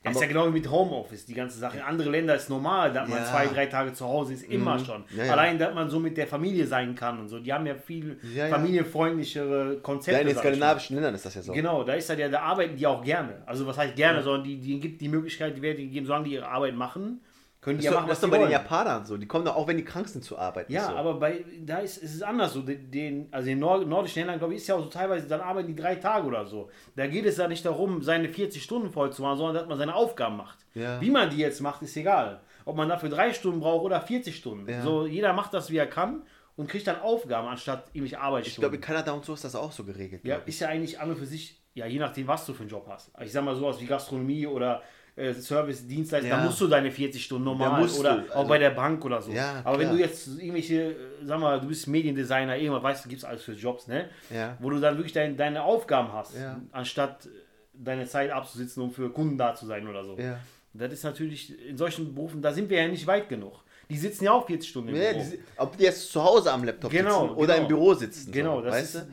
[0.02, 1.76] Das ist ja genau wie mit Homeoffice, die ganze Sache.
[1.76, 3.24] In anderen Ländern ist normal, dass man Ja.
[3.26, 5.04] zwei, drei Tage zu Hause ist, immer schon.
[5.14, 5.32] Ja, ja.
[5.32, 7.38] Allein, dass man so mit der Familie sein kann und so.
[7.38, 8.18] Die haben ja viel
[8.48, 10.12] familienfreundlichere Konzepte.
[10.12, 11.52] Ja, in den skandinavischen Ländern ist das ja so.
[11.52, 13.42] Genau, da ist halt ja, da arbeiten die auch gerne.
[13.46, 16.32] Also was heißt gerne, sondern die, die gibt die Möglichkeit, die werden gegeben, solange die
[16.32, 17.20] ihre Arbeit machen,
[17.60, 18.52] können die Das, ja machen, das was ist doch bei den wollen.
[18.52, 19.16] Japanern so.
[19.18, 20.72] Die kommen doch auch, wenn die krank sind, zu arbeiten.
[20.72, 20.96] Ja, so.
[20.96, 22.62] aber bei, da ist, ist es anders so.
[22.62, 25.40] Den- Den, also in Nord nordischen Ländern, glaube ich, ist ja auch so teilweise, dann
[25.42, 26.70] arbeiten die drei Tage oder so.
[26.96, 29.76] Da geht es ja nicht darum, seine 40 Stunden voll zu machen, sondern dass man
[29.78, 30.58] seine Aufgaben macht.
[30.74, 31.00] Ja.
[31.00, 32.40] Wie man die jetzt macht, ist egal.
[32.64, 34.68] Ob man dafür drei Stunden braucht oder 40 Stunden.
[34.70, 34.82] Ja.
[34.82, 36.22] So, jeder macht das, wie er kann
[36.56, 38.74] und kriegt dann Aufgaben anstatt irgendwelche ich glaube, Arbeitsstunden.
[38.74, 40.22] in Kanada und so ist das auch so geregelt.
[40.24, 42.70] Ja, ist ja eigentlich an und für sich, ja, je nachdem, was du für einen
[42.70, 43.10] Job hast.
[43.22, 44.82] Ich sag mal sowas wie Gastronomie oder
[45.20, 46.36] äh, Service, Dienstleister, Ja.
[46.38, 49.20] da musst du deine 40 Stunden normal oder du, auch also- bei der Bank oder
[49.20, 49.30] so.
[49.32, 53.08] Ja, Aber wenn du jetzt irgendwelche, äh, sag mal, du bist Mediendesigner, irgendwas, weißt du,
[53.08, 54.08] gibt's alles für Jobs, ne?
[54.34, 54.56] Ja.
[54.60, 56.34] Wo du dann wirklich dein, deine Aufgaben hast,
[56.72, 57.28] anstatt
[57.74, 60.16] deine Zeit abzusitzen, um für Kunden da zu sein oder so.
[60.18, 60.38] Ja.
[60.72, 63.64] Das ist natürlich, in solchen Berufen, da sind wir ja nicht weit genug.
[63.88, 65.24] Die sitzen ja auch 40 Stunden im Ja, Büro.
[65.32, 67.62] die, ob die jetzt zu Hause am Laptop Genau, sitzen oder genau.
[67.62, 68.30] im Büro sitzen.
[68.30, 69.10] Genau, so, das weißt ist du?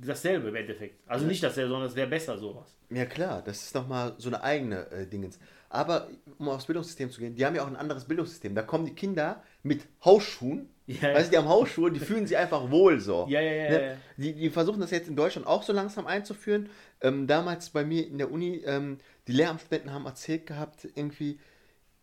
[0.00, 1.00] Dasselbe im Endeffekt.
[1.08, 2.76] Also nicht dasselbe, sondern es wäre besser sowas.
[2.90, 5.38] Ja klar, das ist nochmal so eine eigene äh, Dingens.
[5.68, 8.54] Aber um aufs Bildungssystem zu gehen, die haben ja auch ein anderes Bildungssystem.
[8.54, 10.68] Da kommen die Kinder mit Hausschuhen.
[10.86, 13.26] Ja, weißt du, die haben Hausschuhe, die fühlen sich einfach wohl so.
[13.28, 13.86] Ja, ja, ja, Ne?
[13.86, 13.96] ja.
[14.16, 16.68] Die, die versuchen das jetzt in Deutschland auch so langsam einzuführen.
[17.00, 21.40] Ähm, damals bei mir in der Uni, ähm, die Lehramtsstudenten haben erzählt gehabt, irgendwie,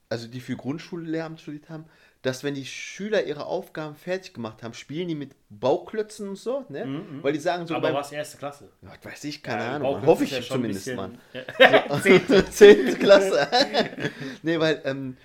[0.10, 1.86] also die für Grundschullehramt studiert haben,
[2.24, 6.66] dass wenn die Schüler ihre Aufgaben fertig gemacht haben, spielen die mit Bauklötzen und so,
[6.70, 7.06] ne?
[7.22, 8.70] Weil die sagen so, Aber beim- was erste Klasse?
[8.82, 10.06] Ja, weiß ich, keine Ja, Ahnung.
[10.06, 11.18] Hoffe ich ja zumindest, bisschen- Mann.
[11.60, 12.00] Ja.
[12.02, 12.46] Zehnte.
[12.50, 13.48] Zehnte Klasse.
[14.42, 15.18] nee, weil ähm,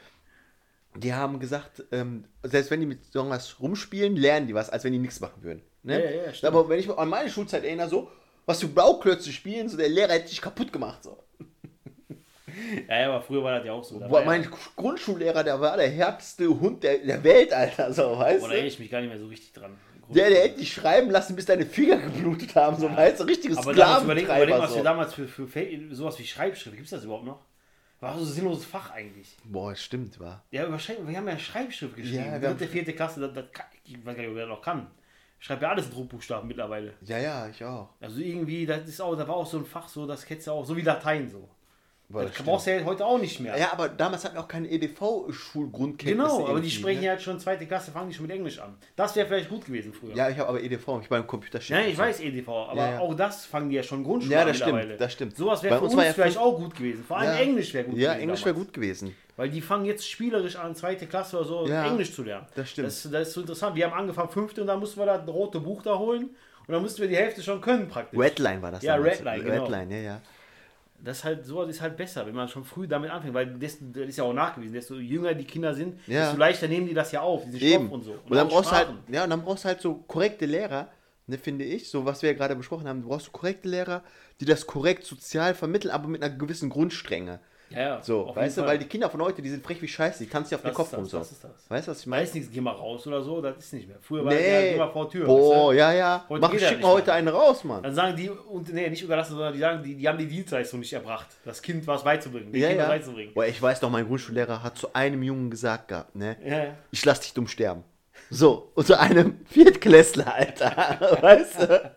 [0.96, 4.82] die haben gesagt, ähm, selbst wenn die mit so was rumspielen, lernen die was, als
[4.84, 5.62] wenn die nichts machen würden.
[5.84, 6.02] Ne?
[6.04, 6.48] Ja, ja, ja.
[6.48, 8.10] Aber wenn ich an meine Schulzeit erinnere, so,
[8.46, 11.04] was für Bauklötze spielen, so der Lehrer hätte dich kaputt gemacht.
[11.04, 11.16] So.
[12.88, 13.98] Ja, ja, aber früher war das ja auch so.
[13.98, 18.40] Boah, mein ja, Grundschullehrer, der war der härteste Hund der, der Welt, Alter, so, weißt
[18.40, 18.66] boah, da erinnere du?
[18.66, 19.76] ich mich gar nicht mehr so richtig dran.
[20.10, 23.58] Der, der hätte dich schreiben lassen, bis deine Finger geblutet haben, so, weißt du, richtiges
[23.58, 24.82] aber damals überleg, überleg was wir So.
[24.82, 25.46] damals für, für,
[25.90, 27.40] sowas wie Schreibschrift, gibt es das überhaupt noch?
[28.00, 29.36] War so ein sinnloses Fach eigentlich.
[29.44, 30.44] Boah, stimmt, war.
[30.50, 32.24] Ja, über wir haben ja Schreibschrift geschrieben.
[32.26, 34.56] Ja, wir Dritte, vierte Klasse, das, das kann, ich weiß gar nicht, ob er das
[34.56, 34.86] noch kann.
[35.40, 36.94] Ich schreibe ja alles in Druckbuchstaben mittlerweile.
[37.02, 37.90] Ja, ja, ich auch.
[38.00, 40.52] Also irgendwie, das ist auch, da war auch so ein Fach so, das kennst du
[40.52, 41.48] auch, so wie Latein so.
[42.10, 43.58] Boah, das das brauchst du ja heute auch nicht mehr.
[43.58, 46.16] Ja, aber damals hatten wir auch keine EDV-Schulgrundkenntnisse.
[46.28, 47.06] genau, aber die sprechen ne?
[47.06, 48.74] ja jetzt schon zweite Klasse, fangen die schon mit Englisch an.
[48.96, 50.14] Das wäre vielleicht gut gewesen früher.
[50.14, 51.76] Ja, ich habe aber EDV, ich war im Computership.
[51.76, 52.98] Ja, ich weiß EDV, aber Ja, ja.
[53.00, 55.36] auch das fangen die ja schon Grundschule Ja, an das stimmt, das stimmt.
[55.36, 57.04] Sowas wäre für uns uns, ja vielleicht auch gut gewesen.
[57.06, 57.38] Vor allem Ja.
[57.42, 58.22] Englisch wäre gut Ja, gewesen.
[58.22, 59.14] Englisch wäre gut gewesen.
[59.36, 62.46] Weil die fangen jetzt spielerisch an, zweite Klasse oder so, Ja, Englisch zu lernen.
[62.54, 62.88] das stimmt.
[62.88, 63.76] Das, das ist so interessant.
[63.76, 66.30] Wir haben angefangen fünfte und dann mussten wir das rote Buch da holen
[66.66, 68.18] und dann mussten wir die Hälfte schon können praktisch.
[68.18, 68.94] Redline war das Ja.
[68.96, 69.64] Redline, genau.
[69.64, 70.20] Redline, ja, ja.
[71.00, 73.84] Das ist halt, sowas ist halt besser, wenn man schon früh damit anfängt, weil desto,
[73.92, 76.22] das ist ja auch nachgewiesen, desto jünger die Kinder sind, Ja.
[76.24, 77.84] desto leichter nehmen die das ja auf, diesen Eben.
[77.84, 78.12] Stoff und so.
[78.12, 79.14] Und, dann auch brauchst du halt, Sprachen.
[79.14, 80.88] ja, und dann brauchst du halt so korrekte Lehrer,
[81.28, 84.02] ne, finde ich, so was wir ja gerade besprochen haben, du brauchst korrekte Lehrer,
[84.40, 87.38] die das korrekt sozial vermitteln, aber mit einer gewissen Grundstrenge.
[87.70, 88.70] Ja, ja, So, weißt du, Fall.
[88.70, 90.68] weil die Kinder von heute, die sind frech wie Scheiße, die tanzen dir auf den
[90.68, 91.18] Das Kopf ist das, rum so.
[91.18, 91.50] das ist das.
[91.70, 92.22] Weißt du, was ich meine?
[92.24, 93.98] ist nichts, geh mal raus oder so, das ist nicht mehr.
[94.00, 94.72] Früher war das ja, Nee.
[94.74, 95.26] geh vor Tür.
[95.26, 95.78] Boah, weißt du?
[95.78, 96.24] ja, ja.
[96.28, 97.82] Heute Mach, schick mal heute einen raus, Mann.
[97.82, 100.80] Dann sagen die, und nee, nicht überlassen, sondern die sagen, die, die haben die Dienstleistung
[100.80, 101.26] nicht erbracht.
[101.44, 102.54] Das Kind was beizubringen.
[102.54, 102.86] Ja, ja.
[102.88, 103.32] beizubringen.
[103.34, 106.36] Boah, ich weiß noch, mein Grundschullehrer hat zu einem Jungen gesagt gehabt, ne?
[106.44, 106.74] Ja, ja.
[106.90, 107.84] Ich lass dich dumm sterben.
[108.30, 111.18] So, und zu einem Viertklässler, Alter.
[111.22, 111.90] weißt du?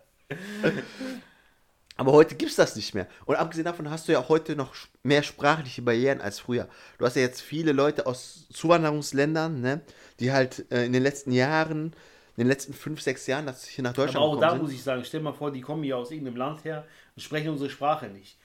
[2.02, 3.06] Aber heute gibt's das nicht mehr.
[3.26, 6.68] Und abgesehen davon hast du ja auch heute noch mehr sprachliche Barrieren als früher.
[6.98, 9.82] Du hast ja jetzt viele Leute aus Zuwanderungsländern, ne,
[10.20, 11.94] die halt äh, in den letzten Jahren,
[12.38, 14.70] in den letzten fünf, sechs Jahren, dass hier nach Deutschland Aber auch da gekommen muss
[14.72, 14.78] sind.
[14.80, 16.86] ich sagen, stell mal vor, die kommen hier aus irgendeinem Land her
[17.16, 18.38] und sprechen unsere Sprache nicht.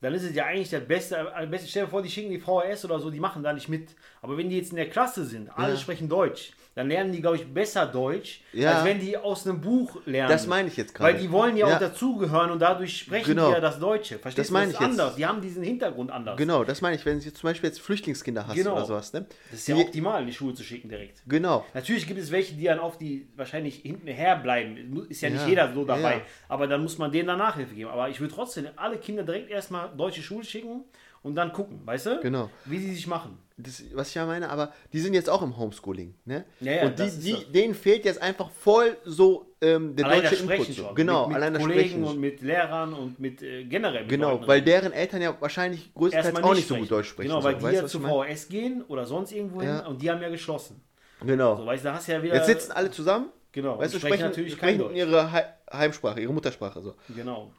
[0.00, 2.40] Dann ist es ja eigentlich das Beste, am besten stell dir vor, die schicken die
[2.40, 3.94] VHS oder so, die machen da nicht mit.
[4.22, 5.78] Aber wenn die jetzt in der Klasse sind, alle Ja.
[5.78, 8.72] sprechen Deutsch, dann lernen die, glaube ich, besser Deutsch, Ja.
[8.78, 10.28] als wenn die aus einem Buch lernen.
[10.30, 11.12] Das meine ich jetzt gerade.
[11.14, 11.74] Weil die wollen ja, Ja.
[11.76, 13.48] auch dazugehören und dadurch sprechen Genau.
[13.48, 14.18] die ja das Deutsche.
[14.18, 14.52] Verstehst Das du?
[14.54, 14.82] meine ich jetzt.
[14.90, 15.14] anders.
[15.14, 16.36] Die haben diesen Hintergrund anders.
[16.36, 18.72] Genau, das meine ich, wenn du zum Beispiel jetzt Flüchtlingskinder hast Genau.
[18.74, 19.26] oder sowas, ne?
[19.50, 21.22] Das ist ja Die- optimal, in die Schule zu schicken direkt.
[21.28, 21.64] Genau.
[21.74, 25.06] Natürlich gibt es welche, die dann auf die wahrscheinlich hinten herbleiben.
[25.08, 26.14] Ist ja nicht Ja, jeder so dabei.
[26.16, 26.20] ja.
[26.48, 27.90] Aber dann muss man denen dann Nachhilfe geben.
[27.90, 30.84] Aber ich würde trotzdem alle Kinder direkt erstmal deutsche Schule schicken
[31.22, 32.20] und dann gucken, weißt du?
[32.20, 32.50] Genau.
[32.64, 33.38] Wie sie sich machen.
[33.56, 36.44] Das, was ich ja meine, aber die sind jetzt auch im Homeschooling, ne?
[36.58, 40.30] Ja, ja, und die, die, denen fehlt jetzt einfach voll so ähm, der Allein das
[40.32, 40.76] deutsche Sprechen Input.
[40.86, 40.94] Schon.
[40.96, 42.04] Genau, mit, mit allein das Kollegen Sprechen.
[42.04, 45.94] und mit Lehrern und mit äh, generell mit Genau, Leuten weil deren Eltern ja wahrscheinlich
[45.94, 47.28] größtenteils auch nicht so gut Deutsch sprechen.
[47.28, 47.44] Genau, so.
[47.44, 48.00] weil die Weißt ja zu?
[48.00, 49.86] VHS gehen oder sonst irgendwo hin Ja.
[49.86, 50.80] und die haben ja geschlossen.
[51.24, 51.56] Genau.
[51.56, 52.34] So, weißt da hast ja wieder.
[52.34, 54.96] Jetzt sitzen alle zusammen, Genau, weißt du, sprechen sprechen, natürlich kein sprechen Deutsch.
[54.96, 56.82] ihre Hei- Heimsprache, ihre Muttersprache.
[56.82, 56.96] So.
[57.14, 57.52] Genau.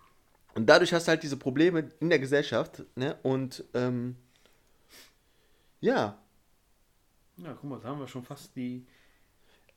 [0.56, 3.16] Und dadurch hast du halt diese Probleme in der Gesellschaft, ne?
[3.24, 4.18] Und ähm,
[5.86, 6.18] ja,
[7.38, 8.86] Ja, guck mal, da haben wir schon fast die.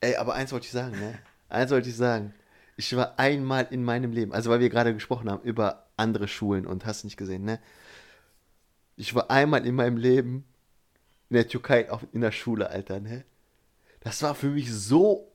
[0.00, 1.18] ey, aber eins wollte ich sagen, ne?
[1.48, 2.34] Eins wollte ich sagen.
[2.76, 6.66] Ich war einmal in meinem Leben, also weil wir gerade gesprochen haben über andere Schulen
[6.66, 7.60] und hast nicht gesehen, ne?
[8.96, 10.44] Ich war einmal in meinem Leben
[11.30, 13.24] in der Türkei auf, in der Schule, Alter, ne?
[14.00, 15.32] Das war für mich so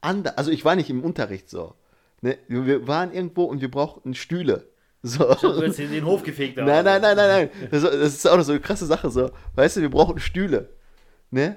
[0.00, 0.36] anders.
[0.36, 1.74] Also ich war nicht im Unterricht so.
[2.20, 2.38] Ne?
[2.48, 4.70] Wir waren irgendwo und wir brauchten Stühle.
[5.02, 5.34] So.
[5.40, 6.56] Du hast den Hof gefegt.
[6.56, 7.68] Nein, nein, nein, nein, nein.
[7.70, 9.10] Das, ist auch noch so eine krasse Sache.
[9.10, 9.30] So.
[9.54, 10.68] Weißt du, wir brauchen Stühle.
[11.30, 11.56] Ne?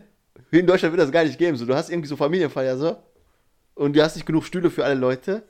[0.49, 1.55] Hier in Deutschland wird das gar nicht geben.
[1.55, 2.97] So, du hast irgendwie so Familienfeier so
[3.75, 5.43] und du hast nicht genug Stühle für alle Leute.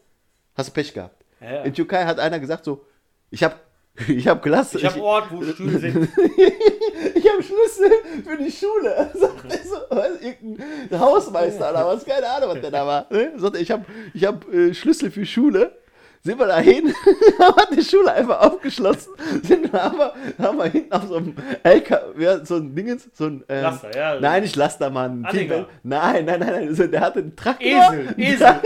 [0.56, 1.24] Hast du Pech gehabt.
[1.40, 1.64] Ja.
[1.64, 2.86] In Türkei hat einer gesagt so,
[3.30, 3.56] ich habe
[4.08, 4.78] ich hab Klasse.
[4.78, 6.10] Ich habe Ort, wo Stühle sind.
[7.16, 7.92] ich habe Schlüssel
[8.26, 9.12] für die Schule.
[9.14, 13.08] Sagt er so, was, irgendein Hausmeister oder was, keine Ahnung, was der da war.
[13.10, 13.34] Ne?
[13.38, 15.78] Sagt er, ich habe ich hab, äh, Schlüssel für Schule.
[16.26, 16.92] Sind wir da hin,
[17.40, 19.80] haben die Schule einfach aufgeschlossen, sind wir,
[20.40, 23.96] haben wir hinten auf so einem LKW, ja, so ein Dingens, so ein, ähm, Laster,
[23.96, 24.20] ja.
[24.20, 25.22] Nein, nicht Laster, Mann.
[25.22, 27.68] Nein, nein, nein, nein, so, der hatte einen Traktor.
[27.68, 28.56] Esel, Esel.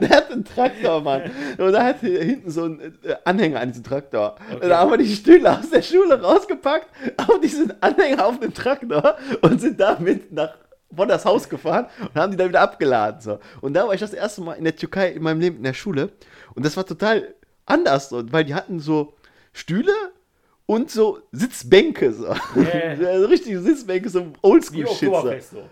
[0.00, 1.22] Der hat einen Traktor, Mann.
[1.56, 4.34] Und da hat hier hinten so einen äh, Anhänger an diesem Traktor.
[4.52, 8.52] Und da haben wir die Stühle aus der Schule rausgepackt, auf diesen Anhänger auf dem
[8.52, 10.50] Traktor und sind damit nach
[10.96, 13.20] vor das Haus gefahren und haben die dann wieder abgeladen.
[13.20, 13.38] So.
[13.60, 15.74] Und da war ich das erste Mal in der Türkei in meinem Leben in der
[15.74, 16.12] Schule.
[16.54, 17.34] Und das war total
[17.66, 19.14] anders, so, weil die hatten so
[19.52, 19.92] Stühle
[20.66, 22.12] und so Sitzbänke.
[22.12, 22.34] So.
[22.56, 22.96] Yeah.
[23.20, 24.98] so richtige Sitzbänke, so Oldschool-Shit.
[24.98, 25.14] So.
[25.14, 25.68] Oktoberfest so.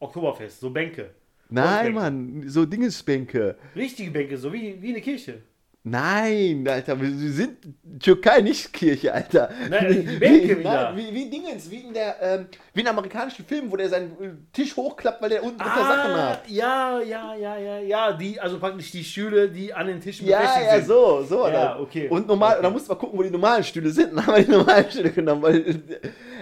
[0.00, 1.10] Oktoberfest, so Bänke.
[1.48, 1.94] Nein.
[1.94, 3.56] Mann, so Dingesbänke.
[3.76, 5.42] Richtige Bänke, so wie, wie eine Kirche.
[5.86, 7.58] Nein, Alter, wir sind
[8.00, 9.50] Türkei, nicht Kirche, Alter.
[9.68, 13.70] Nein, Bänke wie, nein, wie, wie Dingens, wie in der, ähm, wie in amerikanischen Filmen,
[13.70, 16.38] wo der seinen äh, Tisch hochklappt, weil der unten drunter Sachen hat.
[16.38, 20.26] Ah, ja, ja, ja, ja, ja, die, also praktisch die Stühle, die an den Tischen
[20.26, 20.86] Ja, befestigt ja, sind.
[20.86, 21.46] so, so.
[21.48, 21.80] Ja, dann.
[21.82, 22.08] okay.
[22.08, 22.62] Und normal, Okay.
[22.62, 24.12] da musst du mal gucken, wo die normalen Stühle sind.
[24.16, 25.42] Dann haben wir die normalen Stühle genommen.
[25.42, 25.82] Weil,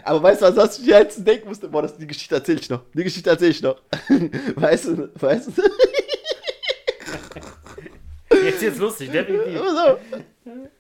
[0.05, 1.66] aber weißt du, was was ich jetzt denken musste?
[1.66, 2.83] Boah, das, die Geschichte erzähle ich noch.
[2.94, 3.76] Die Geschichte erzähle ich noch.
[4.55, 5.62] weißt du, weißt du?
[8.62, 9.59] Jetzt jetzt lustig, definitiv.
[9.59, 9.98] So.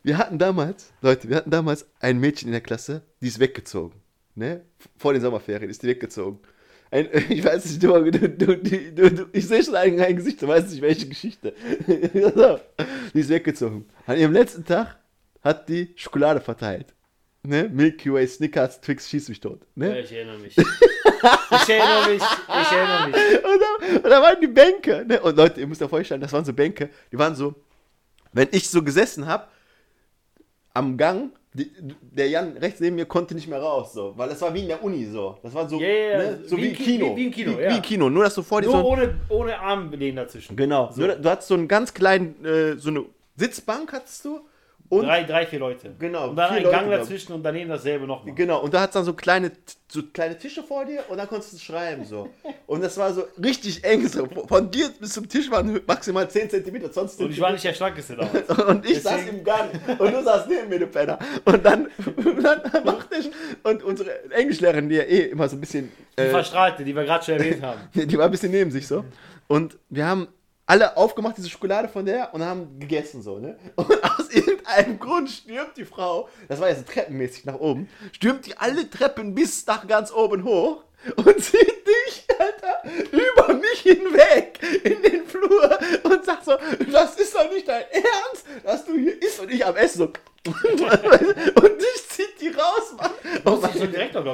[0.02, 4.00] Wir hatten damals, Leute, wir hatten damals ein Mädchen in der Klasse, die ist weggezogen.
[4.34, 4.62] Ne?
[4.96, 6.38] Vor den Sommerferien ist die weggezogen.
[6.92, 10.70] Ein, ich weiß nicht, du, du, du, ich sehe schon ein, ein Gesicht, du weißt
[10.70, 11.54] nicht, welche Geschichte.
[13.14, 13.86] Die ist weggezogen.
[14.06, 14.96] An ihrem letzten Tag
[15.42, 16.94] hat die Schokolade verteilt.
[17.42, 17.68] Ne?
[17.72, 19.62] Milky Way, Snickers, Twix, schieß mich tot.
[19.74, 20.00] Ja, Ne?
[20.00, 20.56] ich erinnere mich.
[20.56, 23.44] Ich erinnere mich, ich erinnere mich.
[23.44, 25.04] Und da, und da waren die Bänke.
[25.06, 25.20] Ne?
[25.20, 27.54] Und Leute, ihr müsst euch vorstellen, das waren so Bänke, die waren so,
[28.32, 29.44] wenn ich so gesessen habe,
[30.74, 34.40] am Gang, die, der Jan rechts neben mir konnte nicht mehr raus, so, weil das
[34.40, 35.36] war wie in der Uni so.
[35.42, 36.18] Das war so, ja, ja.
[36.18, 36.38] ne?
[36.46, 37.12] so Wie wie, ein Ki- Kino.
[37.14, 37.76] wie- wie ein Kino, wie, ja.
[37.76, 38.86] wie Kino, nur dass du vor dir Nur so.
[38.88, 40.56] ohne, ohne Armlehnen dazwischen.
[40.56, 41.02] Genau, So.
[41.02, 43.04] nur, du hattest so einen ganz kleinen, äh, so eine
[43.36, 44.40] Sitzbank hattest du
[44.88, 45.94] und Drei, drei, vier Leute.
[45.98, 48.34] Genau, Und dann ein Leute, Gang glaub dazwischen und daneben dasselbe nochmal.
[48.34, 49.50] Genau, und da hat es dann so kleine,
[49.88, 52.28] so kleine Tische vor dir und dann konntest du schreiben so.
[52.66, 54.06] Und das war so richtig eng.
[54.06, 54.26] So.
[54.48, 57.72] Von dir bis zum Tisch waren maximal 10 cm, sonst Und ich war nicht der
[57.72, 58.48] Schlankeste damals.
[58.68, 61.18] Und ich saß Deswegen- im Gang und du saßt neben mir, du Penner.
[61.44, 63.30] Und dann, und dann machte ich,
[63.62, 67.04] und unsere Englischlehrerin, die ja eh immer so ein bisschen, Die äh, Verstrahlte, die wir
[67.04, 67.80] gerade schon erwähnt haben.
[67.94, 69.04] die war ein bisschen neben sich so.
[69.48, 70.28] Und wir haben
[70.66, 73.58] alle aufgemacht, diese Schokolade von der, und haben gegessen so, ne?
[73.76, 78.56] Und aus irgendeinem Grund stürmt die Frau, das war jetzt treppenmäßig nach oben, stürmt die
[78.56, 80.84] alle Treppen bis nach ganz oben hoch
[81.16, 86.52] und zieht dich, Alter, über mich hinweg in den Flur und sagt so,
[86.90, 90.12] das ist doch nicht dein Ernst, dass du hier isst und ich am Essen so.
[90.44, 93.10] und dich zieht die raus, Mann.
[93.44, 93.64] Du musst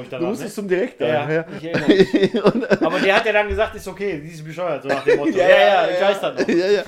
[0.09, 0.29] ich, Du danach.
[0.31, 0.63] musstest Ne?
[0.63, 1.07] zum Direktor.
[1.09, 1.45] Ja, ja.
[1.59, 2.45] ich erinnere mich.
[2.45, 5.19] und, Aber der hat ja dann gesagt, ist okay, die ist bescheuert, so nach dem
[5.19, 5.31] Motto.
[5.37, 6.49] Ja, ja, ich weiß das noch.
[6.55, 6.83] Ja, ja.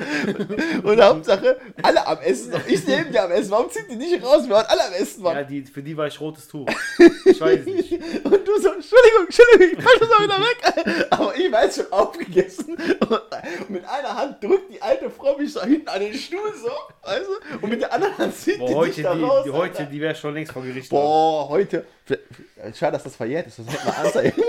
[0.83, 2.53] Und Hauptsache, alle am Essen.
[2.67, 3.51] Ich neben dir am Essen.
[3.51, 4.45] Warum zieht die nicht raus?
[4.47, 5.37] Wir waren alle am Essen, Mann.
[5.37, 6.67] Ja, die, für die war ich rotes Tuch.
[7.25, 7.93] Ich weiß nicht.
[7.93, 11.07] Und du so, Entschuldigung, Entschuldigung, ich falle das mal wieder weg.
[11.11, 12.77] Aber ich jetzt schon aufgegessen.
[12.77, 16.71] Und mit einer Hand drückt die alte Frau mich so hinten an den Stuhl so,
[17.09, 17.59] weißt du?
[17.65, 19.45] Und mit der anderen Hand zieht Boah, die heute, dich da die, raus.
[19.45, 19.91] die, heute, Alter.
[19.91, 20.91] die wäre schon längst vor Gericht.
[20.91, 21.85] Boah, heute.
[22.75, 23.59] Schade, dass das verjährt ist.
[23.59, 24.43] Das hätte man anzeigen.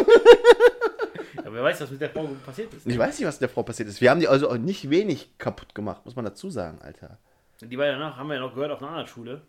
[1.36, 2.88] Ja, wer weiß, was mit der Frau passiert ist.
[2.88, 4.02] Ich weiß nicht, was der Frau passiert ist.
[4.02, 7.18] Wir haben die also auch nicht wenig kaputt gemacht, muss man dazu sagen, Alter.
[7.62, 9.42] Die ja danach, haben wir ja noch gehört, auf einer anderen Schule.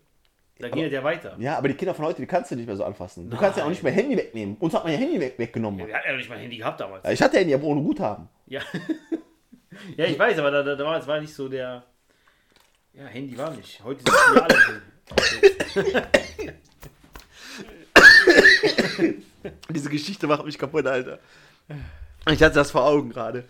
[0.59, 1.35] Da geht ja weiter.
[1.39, 3.29] Ja, aber die Kinder von heute, die kannst du nicht mehr so anfassen.
[3.29, 4.55] Du kannst ja auch nicht mehr Handy wegnehmen.
[4.57, 5.79] Uns hat man ja Handy weg, weggenommen.
[5.79, 7.03] Ja, wir hatten ja nicht mal Handy gehabt damals.
[7.03, 8.29] Ja, Ich hatte Handy, aber ohne Guthaben.
[8.45, 8.61] Ja.
[9.97, 11.83] ja, ich weiß, aber da, da, da war, es war nicht so der.
[12.93, 13.83] Ja, Handy war nicht.
[13.83, 16.11] Heute sind wir alle.
[19.69, 21.19] Diese Geschichte macht mich kaputt, Alter.
[22.29, 23.45] Ich hatte das vor Augen gerade.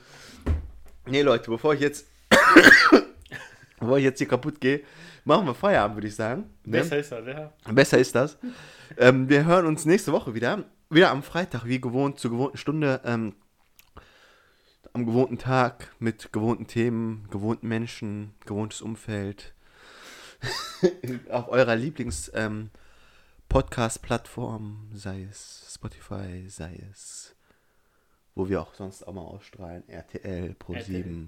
[1.06, 2.08] Nee, Leute, bevor ich jetzt.
[3.80, 4.82] bevor ich jetzt hier kaputt gehe,
[5.26, 6.46] machen wir Feierabend, würde ich sagen.
[6.64, 6.80] Ne?
[6.80, 7.54] Besser ist das, ja.
[7.72, 8.38] Besser ist das.
[8.98, 10.64] ähm, wir hören uns nächste Woche wieder.
[10.90, 13.02] Wieder am Freitag, wie gewohnt, zur gewohnten Stunde.
[13.04, 13.36] Ähm,
[14.94, 19.54] am gewohnten Tag mit gewohnten Themen, gewohnten Menschen, gewohntes Umfeld.
[21.30, 22.70] Auf eurer Lieblings ähm,
[23.54, 27.36] Podcast-Plattform, sei es Spotify, sei es
[28.34, 31.28] wo wir auch sonst auch mal ausstrahlen, RTL, Pro7,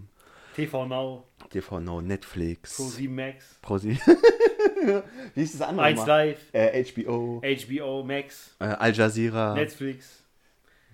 [0.56, 4.00] TV Now, TV Now, Netflix, Pro 7 Max, Pro7.
[5.36, 5.86] Wie ist das andere?
[5.86, 6.08] 1 mal?
[6.08, 9.54] Live, Äh, HBO, HBO Max, äh, Al Jazeera.
[9.54, 10.24] Netflix,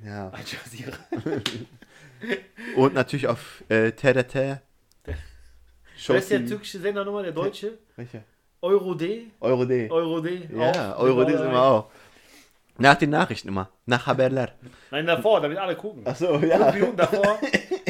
[0.03, 0.29] Ja.
[0.31, 0.97] Al Jazeera.
[2.75, 4.35] Und natürlich auf äh, TRT.
[4.35, 7.77] Wer ist der türkische Sender nochmal, der deutsche?
[7.95, 8.25] Welche?
[8.61, 9.31] Euro D?
[9.39, 9.89] Euro D.
[9.89, 10.47] Euro D?
[10.55, 10.99] Ja, auch.
[11.03, 11.89] Euro D sind wir auch.
[12.77, 13.69] Nach den Nachrichten immer.
[13.85, 14.49] Nach Haberler.
[14.91, 16.05] Nein, davor, damit alle gucken.
[16.05, 16.71] Achso, Fünf ja.
[16.71, 17.39] Minuten davor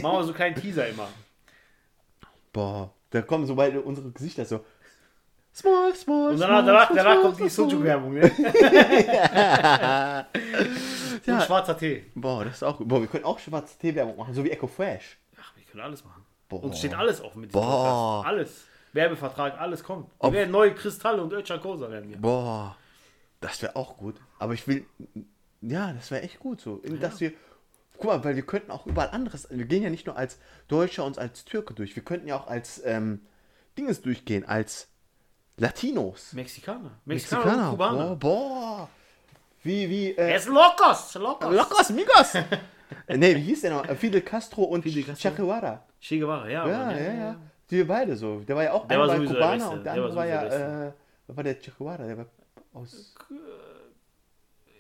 [0.02, 1.08] machen wir so keinen Teaser immer.
[2.54, 4.64] Boah, da kommen so beide unsere Gesichter so.
[5.54, 8.22] Small, small, Und danach, danach, danach kommt die Sujuk-Werbung, ne?
[10.32, 11.42] Und Ja.
[11.42, 12.06] schwarzer Tee.
[12.16, 12.88] Boah, das ist auch gut.
[12.88, 15.18] Boah, wir können auch schwarze Tee-Werbung machen, so wie Echo Fresh.
[15.40, 16.24] Ach, wir können alles machen.
[16.48, 16.64] Boah.
[16.64, 18.24] Uns steht alles offen mit diesem Boah.
[18.24, 18.28] Podcast.
[18.28, 18.66] Alles.
[18.94, 20.08] Werbevertrag, alles kommt.
[20.20, 22.18] Wir Ob- werden neue Kristalle und Ötcher Kosa werden wir.
[22.18, 22.76] Boah,
[23.40, 24.16] das wäre auch gut.
[24.40, 24.86] Aber ich will,
[25.62, 26.82] ja, das wäre echt gut so.
[27.00, 27.32] Dass wir,
[27.98, 31.06] guck mal, weil wir könnten auch überall anderes, wir gehen ja nicht nur als Deutscher
[31.06, 33.22] und als Türke durch, wir könnten ja auch als ähm,
[33.78, 34.88] Dinges durchgehen, als
[35.58, 36.34] Latinos.
[36.34, 36.92] Mexikaner.
[37.06, 37.64] Mexikaner, Mexikaner.
[37.66, 38.16] und Kubaner.
[38.16, 38.90] Boah, boah.
[39.64, 41.54] Wie, wie, äh, Es locos, locos.
[41.54, 42.34] Locos, Migos.
[43.08, 43.86] Äh, nee, wie hieß der noch?
[43.96, 45.30] Fidel Castro und Fidel Castro.
[45.30, 45.82] Che Guevara.
[46.02, 46.68] Che Guevara, ja.
[46.68, 47.36] Ja, Mann, ja, ja.
[47.72, 48.40] Die beide so.
[48.42, 49.70] Der war ja auch Der einer war der Kubaner Beste.
[49.70, 50.94] und der Der andere war war ja, der
[51.30, 52.04] äh, war der Guevara?
[52.06, 52.26] Der war
[52.74, 53.16] aus.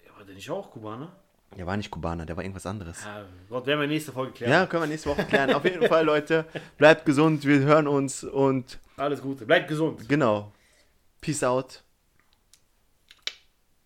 [0.05, 1.11] Ja, War der nicht auch Kubaner?
[1.57, 3.03] Der war nicht Kubaner, der war irgendwas anderes.
[3.03, 4.51] Ja, Gott, werden wir nächste Folge klären.
[4.51, 5.53] Ja, können wir nächste Woche klären.
[5.53, 6.45] Auf jeden Fall, Leute.
[6.77, 9.45] Bleibt gesund, wir hören uns und Alles Gute.
[9.45, 10.07] Bleibt gesund.
[10.07, 10.51] genau.
[11.19, 11.83] Peace out.